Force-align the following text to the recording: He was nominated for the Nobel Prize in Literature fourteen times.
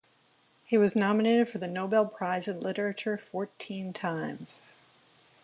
He 0.65 0.79
was 0.79 0.95
nominated 0.95 1.47
for 1.47 1.59
the 1.59 1.67
Nobel 1.67 2.07
Prize 2.07 2.47
in 2.47 2.59
Literature 2.59 3.19
fourteen 3.19 3.93
times. 3.93 4.59